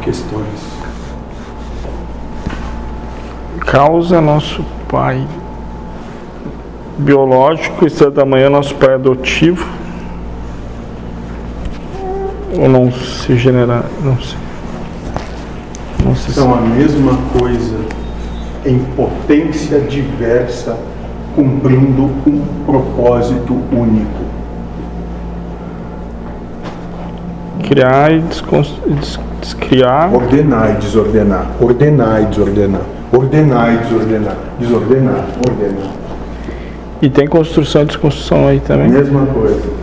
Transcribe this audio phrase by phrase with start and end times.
[0.00, 0.80] questões.
[3.60, 5.24] Causa nosso pai
[6.98, 9.66] biológico, estrela da manhã é nosso pai adotivo.
[12.58, 13.84] Ou não se genera.
[14.02, 14.38] Não sei.
[16.04, 17.78] Não sei São a mesma coisa
[18.66, 20.78] em potência diversa,
[21.34, 24.29] cumprindo um propósito único.
[27.70, 28.20] Criar e
[29.40, 30.12] descriar.
[30.12, 31.46] Ordenar e desordenar.
[31.60, 32.82] Ordenar e desordenar.
[33.12, 34.36] Ordenar e desordenar.
[34.58, 35.92] Desordenar, ordenar.
[37.00, 38.88] E tem construção e desconstrução aí também.
[38.88, 39.79] Mesma coisa.